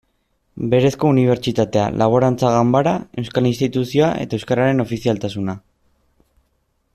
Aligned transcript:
Berezko 0.69 1.09
unibertsitatea, 1.15 1.83
Laborantza 2.03 2.49
Ganbara, 2.55 2.93
Euskal 3.25 3.51
Instituzioa 3.51 4.09
eta 4.25 4.39
euskararen 4.39 4.85
ofizialtasuna. 4.89 5.57